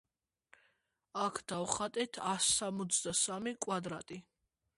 აქ 1.23 1.37
დავხატეთ 1.53 2.19
ას 2.31 2.49
სამოცდასამი 2.57 3.55
კვადრატი. 3.67 4.21